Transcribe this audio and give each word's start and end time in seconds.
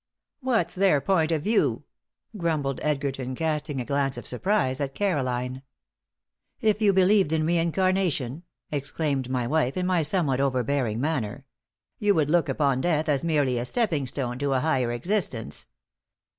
"What's 0.39 0.73
their 0.73 0.99
point 0.99 1.31
of 1.31 1.43
view?" 1.43 1.83
grumbled 2.35 2.79
Edgerton, 2.81 3.35
casting 3.35 3.79
a 3.79 3.85
glance 3.85 4.17
of 4.17 4.25
surprise 4.25 4.81
at 4.81 4.95
Caroline. 4.95 5.61
"If 6.59 6.81
you 6.81 6.91
believed 6.91 7.31
in 7.31 7.45
reincarnation," 7.45 8.41
exclaimed 8.71 9.29
my 9.29 9.45
wife, 9.45 9.77
in 9.77 9.85
my 9.85 10.01
somewhat 10.01 10.41
overbearing 10.41 10.99
manner, 10.99 11.45
"you 11.99 12.15
would 12.15 12.31
look 12.31 12.49
upon 12.49 12.81
death 12.81 13.07
as 13.07 13.23
merely 13.23 13.59
a 13.59 13.63
stepping 13.65 14.07
stone 14.07 14.39
to 14.39 14.53
a 14.53 14.61
higher 14.61 14.91
existence. 14.91 15.67